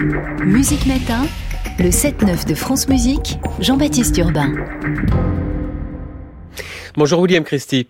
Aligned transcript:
Musique 0.00 0.86
Matin, 0.86 1.26
le 1.78 1.90
7-9 1.90 2.46
de 2.46 2.54
France 2.54 2.88
Musique, 2.88 3.38
Jean-Baptiste 3.60 4.16
Urbain. 4.16 4.54
Bonjour 6.96 7.20
William 7.20 7.44
Christie. 7.44 7.86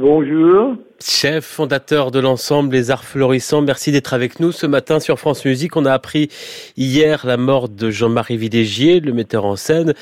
Bonjour. 0.00 0.76
Chef 1.00 1.44
fondateur 1.44 2.12
de 2.12 2.20
l'ensemble 2.20 2.72
Les 2.72 2.92
Arts 2.92 3.02
Florissants, 3.02 3.62
merci 3.62 3.90
d'être 3.90 4.14
avec 4.14 4.38
nous 4.38 4.52
ce 4.52 4.64
matin 4.64 5.00
sur 5.00 5.18
France 5.18 5.44
Musique. 5.44 5.74
On 5.74 5.84
a 5.84 5.92
appris 5.92 6.28
hier 6.76 7.26
la 7.26 7.36
mort 7.36 7.68
de 7.68 7.90
Jean-Marie 7.90 8.36
Vidégier, 8.36 9.00
le 9.00 9.12
metteur 9.12 9.44
en 9.44 9.56
scène. 9.56 9.94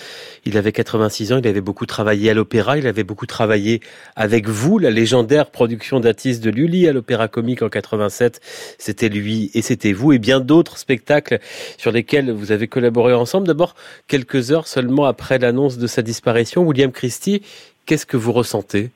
Il 0.45 0.59
avait 0.59 0.73
86 0.73 1.33
ans, 1.33 1.39
il 1.39 1.49
avait 1.49 1.63
beaucoup 1.63 1.87
travaillé 1.87 2.29
à 2.29 2.35
l'opéra, 2.35 2.77
il 2.77 2.87
avait 2.87 3.05
beaucoup 3.05 3.25
travaillé 3.25 3.81
avec 4.17 4.51
vous, 4.51 4.79
la 4.79 4.91
légendaire 4.91 5.51
production 5.51 5.99
d'Atis 5.99 6.41
de 6.41 6.51
Lully 6.51 6.87
à 6.87 6.93
l'Opéra 6.93 7.27
Comique 7.29 7.63
en 7.63 7.71
87. 7.71 8.43
C'était 8.77 9.09
lui 9.09 9.51
et 9.55 9.63
c'était 9.63 9.95
vous 9.95 10.13
et 10.13 10.19
bien 10.19 10.41
d'autres 10.41 10.77
spectacles 10.77 11.39
sur 11.79 11.91
lesquels 11.91 12.31
vous 12.31 12.53
avez 12.53 12.69
collaboré 12.69 13.15
ensemble. 13.15 13.47
D'abord, 13.47 13.75
quelques 14.09 14.53
heures 14.53 14.69
seulement 14.69 15.07
après 15.07 15.39
l'annonce 15.39 15.79
de 15.79 15.87
sa 15.87 16.03
disparition, 16.03 16.65
William 16.65 16.93
Christie, 16.93 17.41
qu'est-ce 17.87 18.05
que 18.05 18.19
vous 18.19 18.33
ressentez? 18.33 18.91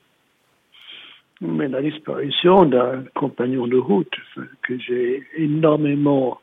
Mais 1.41 1.67
la 1.67 1.81
disparition 1.81 2.65
d'un 2.65 3.03
compagnon 3.15 3.67
de 3.67 3.77
route 3.77 4.13
que 4.61 4.77
j'ai 4.77 5.23
énormément 5.35 6.39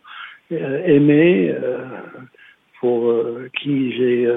euh, 0.51 0.83
aimé, 0.85 1.51
euh, 1.51 1.85
pour 2.81 3.11
euh, 3.11 3.51
qui 3.61 3.93
j'ai 3.93 4.29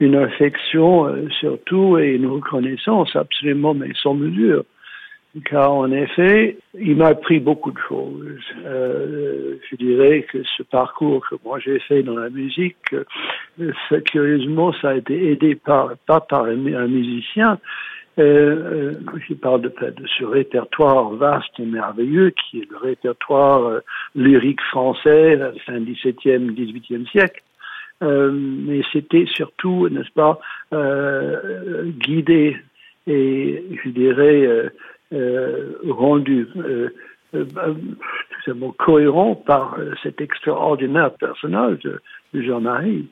une 0.00 0.16
affection 0.16 1.28
surtout 1.40 1.98
et 1.98 2.14
une 2.14 2.26
reconnaissance 2.26 3.14
absolument 3.16 3.74
mais 3.74 3.90
sans 4.02 4.14
mesure. 4.14 4.64
Car 5.44 5.72
en 5.72 5.90
effet, 5.92 6.56
il 6.78 6.96
m'a 6.96 7.08
appris 7.08 7.40
beaucoup 7.40 7.70
de 7.70 7.78
choses. 7.88 8.40
je 8.64 9.76
dirais 9.76 10.26
que 10.30 10.38
ce 10.56 10.62
parcours 10.62 11.26
que 11.28 11.34
moi 11.44 11.58
j'ai 11.58 11.78
fait 11.80 12.02
dans 12.02 12.16
la 12.16 12.30
musique, 12.30 12.94
curieusement, 14.06 14.72
ça 14.80 14.90
a 14.90 14.94
été 14.94 15.32
aidé 15.32 15.54
par, 15.54 15.94
pas 16.06 16.20
par 16.20 16.44
un 16.44 16.86
musicien, 16.86 17.58
euh, 18.18 18.22
euh, 18.22 19.18
je 19.28 19.34
parle 19.34 19.60
de, 19.60 19.68
de, 19.68 20.06
ce 20.18 20.24
répertoire 20.24 21.10
vaste 21.10 21.58
et 21.58 21.66
merveilleux 21.66 22.30
qui 22.30 22.60
est 22.60 22.70
le 22.70 22.78
répertoire 22.78 23.64
euh, 23.66 23.80
lyrique 24.14 24.62
français, 24.70 25.38
fin 25.66 25.80
17e, 25.80 26.54
18e 26.54 27.06
siècle. 27.10 27.42
Euh, 28.02 28.30
mais 28.32 28.82
c'était 28.92 29.26
surtout, 29.26 29.88
n'est-ce 29.88 30.12
pas, 30.12 30.40
guidé 31.98 32.56
et, 33.06 33.64
je 33.84 33.88
dirais, 33.90 34.70
rendu 35.88 36.48
tout 38.44 38.72
cohérent 38.78 39.34
par 39.34 39.76
cet 40.02 40.20
extraordinaire 40.20 41.12
personnage 41.12 41.80
de 42.34 42.42
Jean-Marie. 42.42 43.08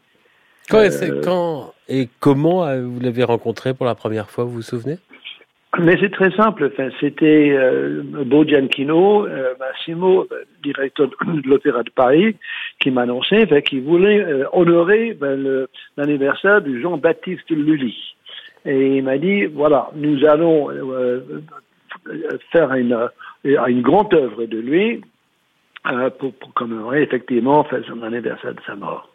Quand, 0.68 0.88
quand, 1.22 1.73
et 1.88 2.08
comment 2.20 2.64
euh, 2.64 2.82
vous 2.82 3.00
l'avez 3.00 3.24
rencontré 3.24 3.74
pour 3.74 3.86
la 3.86 3.94
première 3.94 4.30
fois, 4.30 4.44
vous 4.44 4.52
vous 4.52 4.62
souvenez? 4.62 4.96
Mais 5.78 5.96
c'est 6.00 6.12
très 6.12 6.30
simple. 6.30 6.70
Enfin, 6.72 6.88
c'était 7.00 7.50
euh, 7.50 8.02
Beau 8.24 8.44
Gianchino, 8.44 9.26
euh, 9.26 9.54
Massimo, 9.58 10.26
directeur 10.62 11.08
de 11.08 11.48
l'Opéra 11.48 11.82
de 11.82 11.90
Paris, 11.90 12.36
qui 12.78 12.90
m'annonçait 12.90 13.46
qu'il 13.62 13.82
voulait 13.82 14.24
honorer 14.52 15.14
ben, 15.14 15.66
l'anniversaire 15.96 16.62
de 16.62 16.78
Jean-Baptiste 16.78 17.50
Lully. 17.50 17.96
Et 18.64 18.98
il 18.98 19.02
m'a 19.02 19.18
dit, 19.18 19.46
voilà, 19.46 19.90
nous 19.96 20.24
allons 20.24 20.70
faire 22.52 22.72
une, 22.74 22.96
une 23.44 23.82
grande 23.82 24.14
œuvre 24.14 24.44
de 24.44 24.58
lui 24.58 25.02
pour 26.18 26.32
commémorer 26.54 27.02
effectivement 27.02 27.66
son 27.86 28.02
anniversaire 28.02 28.54
de 28.54 28.60
sa 28.64 28.76
mort. 28.76 29.13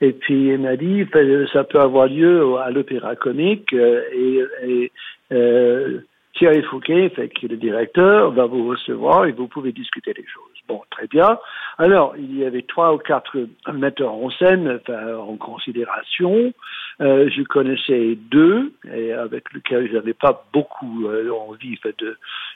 Et 0.00 0.12
puis 0.12 0.48
il 0.48 0.58
m'a 0.58 0.76
dit, 0.76 1.06
ça 1.52 1.64
peut 1.64 1.80
avoir 1.80 2.06
lieu 2.06 2.56
à 2.58 2.70
l'Opéra 2.70 3.16
Comique 3.16 3.72
euh, 3.72 4.02
et, 4.12 4.92
euh, 5.32 6.00
Thierry 6.34 6.62
Fouquet, 6.64 7.10
qui 7.34 7.46
est 7.46 7.48
le 7.48 7.56
directeur, 7.56 8.30
va 8.32 8.44
vous 8.44 8.68
recevoir 8.68 9.24
et 9.24 9.32
vous 9.32 9.48
pouvez 9.48 9.72
discuter 9.72 10.12
des 10.12 10.24
choses. 10.26 10.52
Bon, 10.68 10.82
très 10.90 11.06
bien. 11.06 11.38
Alors, 11.78 12.14
il 12.18 12.36
y 12.36 12.44
avait 12.44 12.60
trois 12.60 12.92
ou 12.92 12.98
quatre 12.98 13.38
metteurs 13.72 14.12
en 14.12 14.28
scène 14.30 14.78
en 15.18 15.36
considération. 15.36 16.52
Euh, 17.00 17.30
je 17.30 17.42
connaissais 17.42 18.18
deux, 18.30 18.72
et 18.92 19.12
avec 19.12 19.44
lesquels 19.54 19.88
je 19.88 19.94
n'avais 19.94 20.12
pas 20.12 20.44
beaucoup 20.52 21.06
envie 21.48 21.78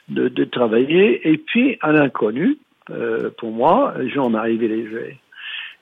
de, 0.09 0.27
de, 0.27 0.43
travailler. 0.43 1.27
Et 1.27 1.37
puis, 1.37 1.79
un 1.81 1.95
inconnu, 1.95 2.59
pour 3.39 3.51
moi, 3.51 3.95
Jean-Marie 4.13 4.59
Léger. 4.59 5.17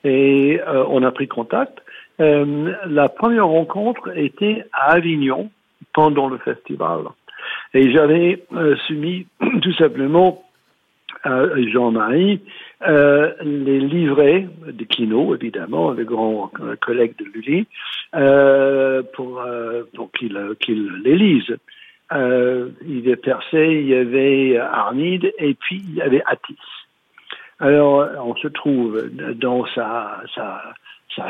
Et 0.04 0.60
euh, 0.66 0.86
on 0.90 1.04
a 1.04 1.12
pris 1.12 1.28
contact. 1.28 1.80
Euh, 2.20 2.74
la 2.86 3.10
première 3.10 3.48
rencontre 3.48 4.18
était 4.18 4.66
à 4.74 4.94
Avignon 4.94 5.52
pendant 5.94 6.30
le 6.30 6.38
festival. 6.38 7.02
Et 7.74 7.92
j'avais 7.92 8.44
euh, 8.54 8.76
soumis 8.88 9.28
tout 9.62 9.74
simplement 9.74 10.44
à 11.24 11.44
Jean-Marie 11.74 12.40
euh, 12.88 13.34
les 13.42 13.80
livrets 13.80 14.48
de 14.66 14.84
Kino, 14.86 15.36
évidemment, 15.36 15.92
le 15.92 16.06
grand 16.06 16.50
collègue 16.80 17.16
de 17.18 17.26
Lully, 17.26 17.68
euh, 18.16 19.04
pour, 19.14 19.44
pour 19.96 20.12
qu'il 20.12 21.02
les 21.04 21.18
lise. 21.18 21.58
il 22.12 23.00
y 23.00 23.08
avait 23.08 23.16
Persée, 23.18 23.82
il 23.82 23.88
y 23.88 23.96
avait 23.96 24.58
Arnide, 24.58 25.34
et 25.40 25.56
puis 25.56 25.84
il 25.90 25.96
y 25.96 26.02
avait 26.02 26.24
Atis. 26.26 26.56
Alors, 27.60 28.08
on 28.26 28.36
se 28.36 28.48
trouve 28.48 29.10
dans 29.36 29.66
sa, 29.68 30.24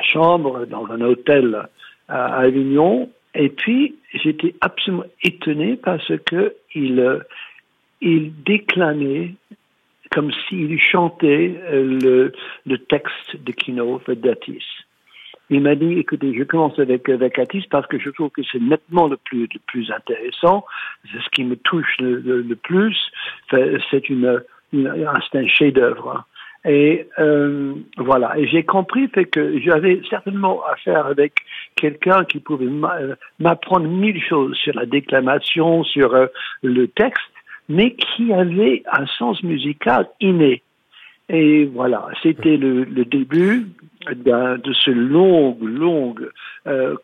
chambre, 0.04 0.66
dans 0.68 0.86
un 0.92 1.02
hôtel 1.02 1.68
à 2.08 2.36
Avignon, 2.38 3.10
et 3.34 3.50
puis 3.50 3.96
j'étais 4.14 4.56
absolument 4.62 5.06
étonné 5.24 5.76
parce 5.76 6.12
que 6.26 6.56
il, 6.76 7.20
il 8.02 8.34
déclamait 8.44 9.34
comme 10.12 10.32
s'il 10.48 10.80
chantait 10.80 11.60
le, 11.72 12.32
le 12.66 12.78
texte 12.78 13.36
de 13.44 13.52
Kino 13.52 14.02
d'Atis. 14.08 14.66
Il 15.52 15.62
m'a 15.62 15.74
dit, 15.74 15.94
écoutez, 15.94 16.36
je 16.38 16.44
commence 16.44 16.78
avec, 16.78 17.10
avec 17.10 17.40
Atis 17.40 17.66
parce 17.72 17.88
que 17.88 18.00
je 18.00 18.12
trouve 18.12 18.30
que 18.30 18.42
c'est 18.52 18.62
nettement 18.62 19.08
le 19.08 19.18
plus, 19.18 19.48
le 19.52 19.60
plus 19.66 19.92
intéressant. 19.92 20.64
C'est 21.12 21.22
ce 21.22 21.30
qui 21.32 21.44
me 21.44 21.56
touche 21.56 21.98
le, 22.00 22.20
le 22.20 22.56
plus. 22.56 22.96
C'est 23.50 24.10
une, 24.10 24.44
c'est 24.72 25.38
un 25.38 25.48
chef-d'œuvre. 25.48 26.26
Et 26.66 27.08
euh, 27.20 27.74
voilà. 27.98 28.38
Et 28.38 28.48
j'ai 28.48 28.64
compris 28.64 29.08
fait 29.08 29.26
que 29.26 29.60
j'avais 29.62 30.02
certainement 30.10 30.62
affaire 30.66 31.06
avec 31.06 31.34
quelqu'un 31.76 32.26
qui 32.26 32.40
pouvait 32.40 32.66
euh, 32.66 33.16
m'apprendre 33.40 33.88
mille 33.88 34.22
choses 34.22 34.58
sur 34.58 34.74
la 34.76 34.86
déclamation, 34.86 35.84
sur 35.84 36.14
euh, 36.14 36.28
le 36.62 36.88
texte, 36.88 37.22
mais 37.70 37.96
qui 37.96 38.34
avait 38.34 38.84
un 38.92 39.06
sens 39.06 39.42
musical 39.44 40.10
inné. 40.20 40.62
Et 41.30 41.66
voilà, 41.66 42.08
c'était 42.24 42.58
le, 42.58 42.84
le, 42.86 43.06
début 43.06 43.68
de 44.08 44.74
ce 44.74 44.90
long, 44.90 45.58
longue, 45.62 46.28
euh, 46.68 46.96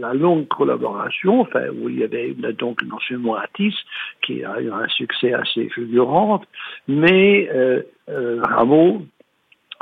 la 0.00 0.14
longue 0.14 0.48
collaboration, 0.48 1.40
enfin, 1.42 1.68
où 1.68 1.90
il 1.90 1.98
y 1.98 2.04
avait 2.04 2.34
donc 2.58 2.82
non 2.84 2.98
seulement 3.06 3.36
Atis, 3.36 3.74
qui 4.22 4.42
a 4.42 4.60
eu 4.60 4.70
un 4.70 4.88
succès 4.88 5.34
assez 5.34 5.68
fulgurant, 5.68 6.40
mais 6.88 7.48
euh, 7.52 7.82
euh, 8.08 8.40
Rameau, 8.42 9.02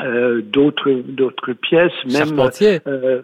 euh, 0.00 0.42
d'autres 0.42 0.90
d'autres 0.90 1.52
pièces, 1.52 1.92
même 2.06 2.28
Charpentier. 2.28 2.80
Euh, 2.86 3.22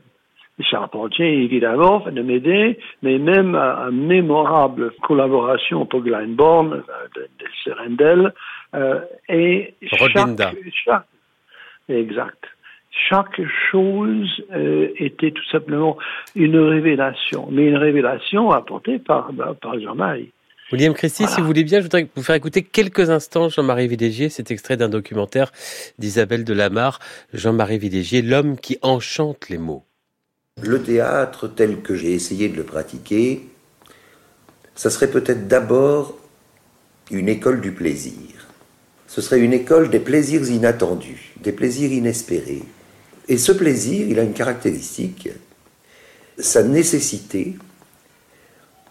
Charpentier 0.61 1.45
évidemment 1.45 2.01
de 2.11 2.21
m'aider, 2.21 2.79
mais 3.03 3.19
même 3.19 3.55
une 3.55 4.07
mémorable 4.07 4.93
collaboration 5.03 5.87
pour 5.87 6.03
Glyndebourne 6.03 6.75
euh, 6.75 7.09
de, 7.17 7.23
de 7.23 7.51
Serendel 7.65 8.33
et 8.75 9.75
Rodinda. 9.93 10.51
chaque, 10.51 10.85
chaque 10.85 11.07
exact 11.89 12.47
chaque 13.09 13.41
chose 13.71 14.29
euh, 14.53 14.89
était 14.97 15.31
tout 15.31 15.45
simplement 15.51 15.97
une 16.35 16.59
révélation, 16.59 17.49
mais 17.51 17.67
une 17.67 17.77
révélation 17.77 18.51
apportée 18.51 18.99
par, 18.99 19.31
par 19.61 19.79
Jean-Marie. 19.79 20.33
William 20.71 20.93
Christie, 20.93 21.27
si 21.27 21.41
vous 21.41 21.47
voulez 21.47 21.65
bien, 21.65 21.79
je 21.79 21.85
voudrais 21.85 22.07
vous 22.15 22.23
faire 22.23 22.35
écouter 22.35 22.63
quelques 22.63 23.09
instants 23.09 23.49
Jean-Marie 23.49 23.89
Vidégier, 23.89 24.29
cet 24.29 24.51
extrait 24.51 24.77
d'un 24.77 24.91
documentaire 24.91 25.51
d'Isabelle 25.99 26.45
Delamarre, 26.45 26.99
Jean-Marie 27.33 27.79
Vidégier, 27.79 28.21
l'homme 28.21 28.59
qui 28.59 28.79
enchante 28.83 29.49
les 29.49 29.57
mots. 29.57 29.85
Le 30.63 30.83
théâtre 30.83 31.49
tel 31.49 31.81
que 31.81 31.95
j'ai 31.95 32.13
essayé 32.13 32.51
de 32.51 32.57
le 32.57 32.65
pratiquer, 32.65 33.49
ça 34.75 34.91
serait 34.91 35.11
peut-être 35.11 35.49
d'abord 35.49 36.19
une 37.11 37.31
école 37.31 37.63
du 37.63 37.73
plaisir. 37.73 38.48
Ce 39.09 39.21
serait 39.21 39.41
une 39.41 39.53
école 39.53 39.91
des 39.91 39.99
plaisirs 39.99 40.49
inattendus, 40.49 41.35
des 41.43 41.53
plaisirs 41.53 41.91
inespérés. 41.91 42.63
Et 43.27 43.39
ce 43.39 43.51
plaisir, 43.51 44.07
il 44.09 44.21
a 44.21 44.23
une 44.23 44.33
caractéristique, 44.33 45.29
sa 46.39 46.63
nécessité 46.63 47.57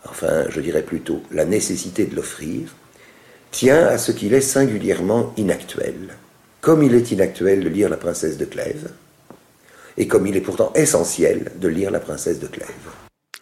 enfin 0.10 0.46
je 0.50 0.60
dirais 0.62 0.84
plutôt 0.84 1.22
la 1.32 1.46
nécessité 1.46 2.06
de 2.06 2.16
l'offrir, 2.16 2.76
tient 3.52 3.88
à 3.88 3.98
ce 3.98 4.12
qu'il 4.12 4.34
est 4.34 4.42
singulièrement 4.42 5.34
inactuel. 5.38 6.16
Comme 6.62 6.84
il 6.84 6.94
est 6.96 7.12
inactuel 7.12 7.64
de 7.64 7.70
lire 7.70 7.90
La 7.90 7.98
princesse 7.98 8.38
de 8.38 8.46
Clèves, 8.46 8.92
et 9.98 10.08
comme 10.08 10.28
il 10.28 10.36
est 10.36 10.42
pourtant 10.42 10.72
essentiel 10.74 11.52
de 11.56 11.68
lire 11.68 11.92
La 11.92 12.00
princesse 12.00 12.40
de 12.40 12.48
Clèves. 12.48 12.68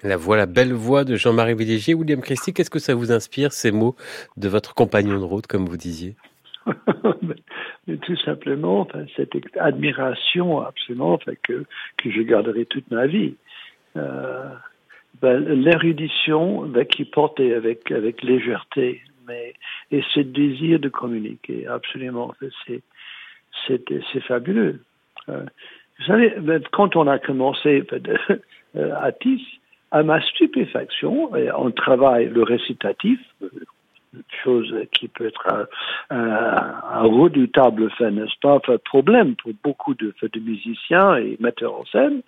La 0.03 0.17
voix, 0.17 0.37
la 0.37 0.45
belle 0.45 0.73
voix 0.73 1.03
de 1.03 1.15
Jean-Marie 1.15 1.55
Villégier. 1.55 1.95
William 1.95 2.21
Christie, 2.21 2.53
qu'est-ce 2.53 2.69
que 2.69 2.79
ça 2.79 2.93
vous 2.93 3.11
inspire, 3.11 3.51
ces 3.51 3.71
mots 3.71 3.95
de 4.37 4.47
votre 4.47 4.75
compagnon 4.75 5.17
de 5.19 5.23
route, 5.23 5.47
comme 5.47 5.67
vous 5.67 5.77
disiez? 5.77 6.15
Tout 8.01 8.17
simplement, 8.17 8.87
cette 9.15 9.33
admiration 9.57 10.61
absolument 10.61 11.19
que, 11.43 11.65
que 11.97 12.11
je 12.11 12.21
garderai 12.21 12.65
toute 12.65 12.89
ma 12.91 13.07
vie. 13.07 13.35
Euh, 13.95 14.49
ben, 15.21 15.39
L'érudition 15.45 16.65
ben, 16.65 16.85
qui 16.85 17.05
portait 17.05 17.53
avec, 17.53 17.91
avec 17.91 18.23
légèreté, 18.23 19.01
mais, 19.27 19.53
et 19.91 20.03
ce 20.13 20.19
désir 20.19 20.79
de 20.79 20.89
communiquer, 20.89 21.67
absolument, 21.67 22.33
c'est 22.67 24.21
fabuleux. 24.21 24.81
Euh, 25.29 25.43
vous 25.99 26.05
savez, 26.05 26.33
ben, 26.39 26.61
quand 26.71 26.95
on 26.95 27.07
a 27.07 27.19
commencé 27.19 27.83
euh, 28.75 28.91
à 28.95 29.11
TIS, 29.11 29.41
à 29.91 30.03
ma 30.03 30.21
stupéfaction, 30.21 31.31
on 31.57 31.71
travaille 31.71 32.27
le 32.27 32.43
récitatif, 32.43 33.19
chose 34.43 34.73
qui 34.91 35.07
peut 35.07 35.27
être 35.27 35.67
un, 36.09 37.01
redoutable 37.01 37.89
fait, 37.91 38.11
n'est-ce 38.11 38.39
pas, 38.41 38.59
problème 38.83 39.35
pour 39.35 39.51
beaucoup 39.63 39.93
de, 39.93 40.13
musiciens 40.39 41.17
et 41.17 41.37
metteurs 41.39 41.79
en 41.79 41.85
scène, 41.85 42.21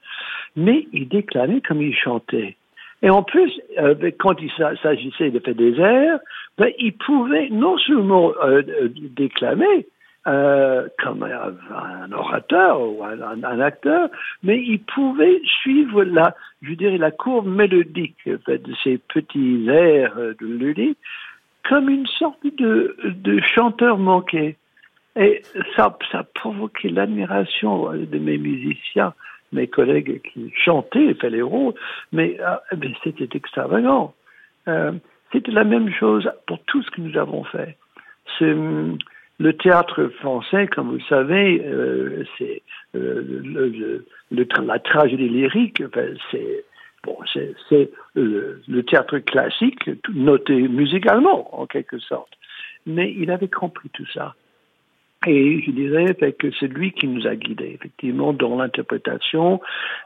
mais 0.55 0.87
il 0.93 1.07
déclamait 1.07 1.61
comme 1.61 1.81
il 1.81 1.95
chantait. 1.95 2.55
Et 3.03 3.09
en 3.09 3.21
plus, 3.21 3.51
euh, 3.77 3.95
quand 4.19 4.35
il 4.41 4.51
s'agissait 4.81 5.29
de 5.29 5.39
faire 5.39 5.55
des 5.55 5.79
airs, 5.79 6.19
ben, 6.57 6.71
il 6.79 6.93
pouvait 6.93 7.49
non 7.49 7.77
seulement 7.77 8.33
euh, 8.43 8.63
déclamer, 9.15 9.85
euh, 10.27 10.87
comme 11.01 11.23
un, 11.23 12.11
orateur 12.11 12.81
ou 12.81 13.01
un, 13.03 13.59
acteur, 13.61 14.09
mais 14.43 14.61
il 14.61 14.79
pouvait 14.79 15.39
suivre 15.61 16.03
la, 16.03 16.35
je 16.61 16.73
dirais, 16.73 16.97
la 16.97 17.11
courbe 17.11 17.47
mélodique 17.47 18.17
de 18.25 18.73
ces 18.83 18.97
petits 18.97 19.69
airs 19.69 20.17
de 20.17 20.45
Lully 20.45 20.97
comme 21.67 21.89
une 21.89 22.07
sorte 22.07 22.45
de, 22.45 22.95
de 23.03 23.39
chanteur 23.41 23.97
manqué. 23.97 24.55
Et 25.15 25.41
ça, 25.75 25.97
ça 26.11 26.23
provoquait 26.35 26.89
l'admiration 26.89 27.91
de 27.91 28.17
mes 28.19 28.37
musiciens, 28.37 29.13
mes 29.51 29.67
collègues 29.67 30.21
qui 30.21 30.53
chantaient, 30.55 31.13
faisaient 31.15 31.31
les 31.31 31.41
rôles, 31.41 31.73
mais, 32.11 32.37
c'était 33.03 33.29
extravagant. 33.35 34.13
Euh, 34.67 34.91
c'était 35.31 35.51
la 35.51 35.63
même 35.63 35.91
chose 35.91 36.29
pour 36.45 36.59
tout 36.65 36.83
ce 36.83 36.91
que 36.91 37.01
nous 37.01 37.17
avons 37.17 37.43
fait. 37.45 37.77
Le 39.39 39.53
théâtre 39.53 40.07
français, 40.19 40.67
comme 40.67 40.87
vous 40.87 40.97
le 40.97 41.09
savez, 41.09 41.61
euh, 41.63 42.23
c'est 42.37 42.61
euh, 42.95 44.03
la 44.31 44.79
tragédie 44.79 45.29
lyrique, 45.29 45.83
c'est 46.31 46.65
c'est 47.69 47.91
le, 48.15 48.81
théâtre 48.83 49.19
classique, 49.19 49.89
noté 50.13 50.55
musicalement 50.55 51.59
en 51.59 51.65
quelque 51.65 51.99
sorte. 51.99 52.33
Mais 52.85 53.13
il 53.17 53.31
avait 53.31 53.47
compris 53.49 53.89
tout 53.89 54.07
ça. 54.13 54.35
Et 55.25 55.61
je 55.61 55.71
dirais 55.71 56.13
que 56.33 56.47
c'est 56.59 56.67
lui 56.67 56.91
qui 56.91 57.07
nous 57.07 57.25
a 57.27 57.35
guidés, 57.35 57.71
effectivement, 57.73 58.33
dans 58.33 58.55
l'interprétation, 58.57 59.59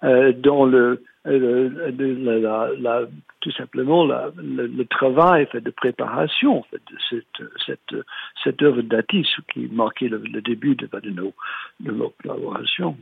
euh, 0.04 0.32
dans 0.32 0.66
le, 0.66 1.04
euh, 1.28 3.06
tout 3.42 3.52
simplement 3.52 4.06
le, 4.06 4.84
travail 4.86 5.46
fait, 5.52 5.62
de 5.62 5.70
préparation 5.70 6.64
de 6.72 7.24
cette 8.44 8.62
œuvre 8.64 8.82
d'Atis 8.82 9.28
qui 9.54 9.68
marquait 9.72 10.08
le, 10.08 10.20
début 10.42 10.76
de, 10.76 10.88
de, 10.88 11.10
nos, 11.10 11.34
de 11.82 11.92
nos 11.92 12.14
collaborations. 12.22 12.98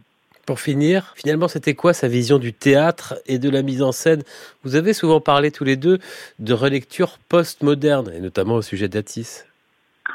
Pour 0.49 0.59
finir, 0.59 1.13
finalement, 1.15 1.47
c'était 1.47 1.75
quoi 1.75 1.93
sa 1.93 2.07
vision 2.07 2.39
du 2.39 2.53
théâtre 2.53 3.13
et 3.27 3.37
de 3.37 3.51
la 3.51 3.61
mise 3.61 3.83
en 3.83 3.91
scène? 3.91 4.23
Vous 4.63 4.75
avez 4.75 4.93
souvent 4.93 5.21
parlé 5.21 5.51
tous 5.51 5.63
les 5.63 5.75
deux 5.75 5.99
de 6.39 6.53
relecture 6.53 7.19
post-moderne, 7.29 8.09
et 8.15 8.19
notamment 8.19 8.55
au 8.55 8.63
sujet 8.63 8.87
d'Atis. 8.87 9.43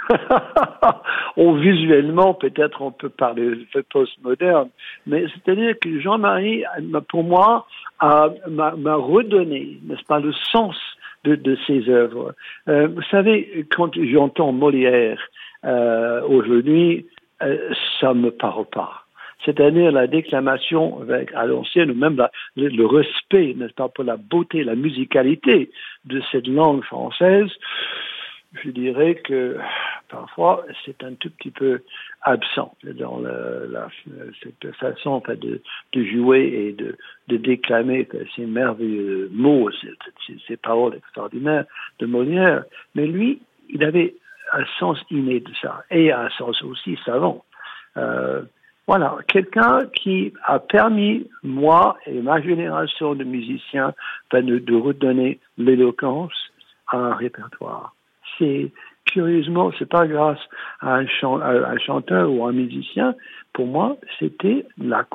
oh, 1.37 1.55
visuellement, 1.55 2.35
peut-être 2.35 2.83
on 2.83 2.91
peut 2.91 3.11
parler 3.11 3.45
de 3.73 3.81
post-moderne, 3.93 4.71
mais 5.07 5.25
c'est-à-dire 5.29 5.77
que 5.81 6.01
Jean-Marie, 6.01 6.65
pour 7.09 7.23
moi, 7.23 7.69
m'a 8.03 8.97
redonné, 8.97 9.79
n'est-ce 9.85 10.03
pas, 10.03 10.19
le 10.19 10.33
sens 10.51 10.75
de, 11.23 11.37
de 11.37 11.57
ses 11.65 11.89
œuvres. 11.89 12.35
Euh, 12.67 12.89
vous 12.89 13.03
savez, 13.09 13.69
quand 13.71 13.93
j'entends 13.95 14.51
Molière 14.51 15.21
euh, 15.65 16.23
aujourd'hui, 16.27 17.07
euh, 17.41 17.73
ça 18.01 18.15
me 18.15 18.33
parle 18.33 18.65
pas. 18.65 19.04
C'est-à-dire 19.45 19.93
la 19.93 20.07
déclamation 20.07 21.01
avec, 21.03 21.33
à 21.35 21.47
l'ancienne, 21.47 21.91
ou 21.91 21.95
même 21.95 22.21
le, 22.57 22.87
respect, 22.87 23.55
n'est-ce 23.57 23.75
pas, 23.75 23.89
pour 23.89 24.05
la 24.05 24.17
beauté, 24.17 24.65
la 24.65 24.75
musicalité 24.75 25.71
de 26.05 26.23
cette 26.33 26.47
langue 26.47 26.85
française 26.85 27.51
je 28.63 28.71
dirais 28.71 29.17
que 29.17 29.59
parfois 30.09 30.65
c'est 30.85 31.03
un 31.03 31.15
tout 31.15 31.31
petit 31.31 31.51
peu 31.51 31.83
absent 32.23 32.77
dans 32.85 33.19
la, 33.19 33.89
cette 34.43 34.73
façon 34.77 35.23
de, 35.27 35.61
de, 35.93 36.05
jouer 36.05 36.69
et 36.69 36.73
de, 36.73 36.97
de 37.29 37.37
déclamer 37.37 38.09
ces 38.37 38.47
merveilleux 38.47 39.29
mots, 39.33 39.71
ces, 39.73 40.37
ces, 40.47 40.57
paroles 40.57 40.95
extraordinaires 40.95 41.65
de 41.99 42.07
Molière. 42.07 42.65
Mais 42.95 43.07
lui, 43.07 43.41
il 43.71 43.83
avait 43.83 44.15
un 44.53 44.65
sens 44.79 44.99
inné 45.11 45.41
de 45.41 45.51
ça 45.61 45.83
et 45.91 46.13
un 46.13 46.31
sens 46.31 46.63
aussi 46.63 46.97
savant. 47.05 47.45
Euh, 47.97 48.43
voilà, 48.87 49.17
quelqu'un 49.29 49.87
qui 49.95 50.33
a 50.45 50.59
permis, 50.59 51.27
moi 51.43 51.97
et 52.07 52.21
ma 52.21 52.41
génération 52.41 53.15
de 53.15 53.25
musiciens, 53.25 53.95
ben, 54.31 54.45
de, 54.45 54.75
redonner 54.75 55.41
l'éloquence 55.57 56.33
à 56.89 56.99
un 56.99 57.15
répertoire 57.15 57.95
c'est 58.39 58.73
curieusement, 59.05 59.71
c'est 59.79 59.89
pas 59.89 60.07
grâce 60.07 60.41
à 60.81 60.97
un, 60.97 61.07
chanteur 61.79 62.31
ou 62.31 62.45
un 62.47 62.53
musicien. 62.53 63.15
Pour 63.53 63.67
moi, 63.67 63.97
c'était 64.19 64.67
la, 64.79 65.07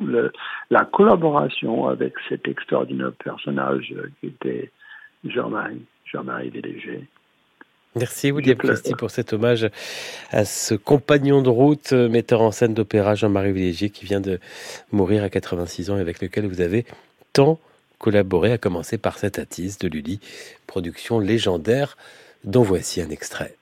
la 0.70 0.86
collaboration 0.86 1.88
avec 1.88 2.14
cet 2.30 2.48
extraordinaire 2.48 3.12
personnage 3.24 3.94
qui 4.20 4.28
était 4.28 4.72
Jean-Marie, 5.26 5.86
Jean-Marie 6.06 6.52
Merci 7.96 8.32
William 8.32 8.56
Christie 8.56 8.94
pour 8.94 9.10
cet 9.10 9.34
hommage 9.34 9.70
à 10.32 10.46
ce 10.46 10.76
compagnon 10.76 11.42
de 11.42 11.50
route, 11.50 11.92
metteur 11.92 12.42
en 12.42 12.52
scène 12.52 12.74
d'opéra 12.74 13.16
Jean-Marie 13.16 13.52
Villégier 13.52 13.90
qui 13.90 14.06
vient 14.06 14.22
de 14.22 14.40
mourir 14.92 15.24
à 15.24 15.30
86 15.30 15.90
ans 15.90 15.98
et 15.98 16.02
avec 16.02 16.22
lequel 16.22 16.46
vous 16.46 16.62
avez 16.62 16.86
tant 17.34 17.60
collaboré, 18.00 18.52
à 18.54 18.58
commencer 18.58 18.98
par 18.98 19.20
cette 19.20 19.38
attise 19.38 19.78
de 19.78 19.88
Lully, 19.88 20.20
production 20.68 21.20
légendaire 21.20 21.98
dont 22.44 22.64
voici 22.64 23.02
un 23.02 23.10
extrait. 23.10 23.59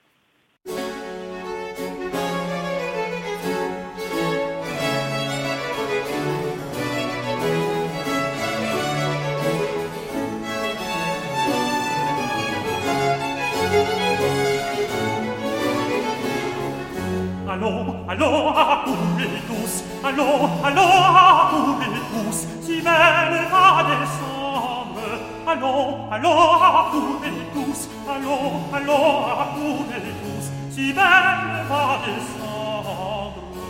Aloha 18.18 18.82
publicus, 18.84 19.84
aloha, 20.02 20.68
aloha 20.68 21.50
publicus, 21.54 22.48
si 22.66 22.82
vene 22.82 23.46
ad 23.46 23.90
sombre. 24.18 25.22
Aloha, 25.46 26.16
aloha 26.16 26.90
publicus, 26.90 27.88
aloha, 28.10 28.76
aloha 28.76 29.46
publicus, 29.54 30.50
si 30.74 30.92
vene 30.94 31.62
ad 31.70 32.06
sombre. 32.34 33.62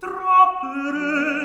Trappere 0.00 1.35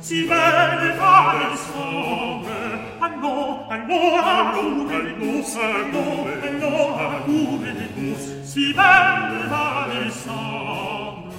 si 0.00 0.26
belle 0.26 0.94
va 0.98 1.34
descendre. 1.50 2.48
Allons, 3.00 3.70
allons, 3.70 4.16
accourez-nous, 4.18 5.44
allons, 5.68 6.26
allons, 6.44 6.96
accourez-nous, 7.06 8.16
si 8.44 8.72
belle 8.72 9.48
va 9.48 9.86
descendre. 9.92 11.32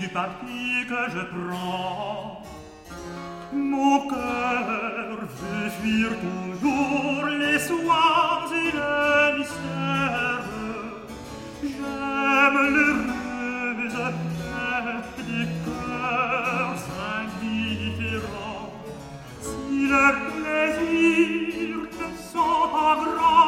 du 0.00 0.08
parti 0.08 0.84
que 0.88 1.02
je 1.14 1.22
prends. 1.34 2.42
Mon 3.52 4.08
cœur 4.08 5.18
veut 5.40 5.70
fuir 5.80 6.08
toujours 6.26 7.26
les 7.26 7.58
soins 7.58 8.50
et 8.62 8.70
le 8.78 9.38
mystère. 9.38 10.44
J'aime 11.62 12.58
le 12.76 12.86
ruse 13.78 14.02
des 15.28 15.46
cœurs 15.64 16.84
indifférents. 17.20 18.72
Si 19.40 19.88
leur 19.88 20.16
plaisir 20.36 21.70
te 21.98 22.06
sent 22.30 22.64
grand, 23.04 23.43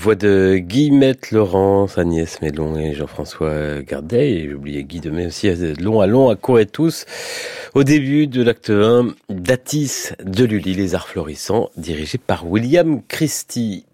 voix 0.00 0.14
de 0.14 0.56
Guillemette 0.56 1.30
Laurence, 1.30 1.98
Agnès 1.98 2.40
Mélon 2.40 2.78
et 2.78 2.94
Jean-François 2.94 3.82
Gardet. 3.82 4.30
Et 4.30 4.48
j'ai 4.48 4.54
oublié 4.54 4.82
Guy 4.82 5.00
Demet 5.00 5.26
aussi, 5.26 5.50
long 5.78 6.00
à 6.00 6.06
long, 6.06 6.30
à 6.30 6.60
et 6.60 6.66
tous. 6.66 7.04
Au 7.74 7.84
début 7.84 8.26
de 8.26 8.42
l'acte 8.42 8.70
1, 8.70 9.14
d'Atis 9.28 10.12
de 10.24 10.44
Lully, 10.44 10.72
les 10.72 10.94
arts 10.94 11.06
florissants, 11.06 11.68
dirigé 11.76 12.16
par 12.16 12.48
William 12.48 13.02
Christie. 13.08 13.84